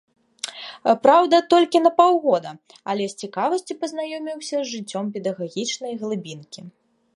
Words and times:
Праўда, 1.03 1.35
толькі 1.53 1.81
на 1.83 1.91
паўгода, 1.99 2.53
але 2.93 3.03
з 3.11 3.21
цікавасцю 3.25 3.73
пазнаёміўся 3.83 4.57
з 4.65 4.73
жыццём 4.73 5.05
педагагічнай 5.19 5.93
глыбінкі. 6.05 6.61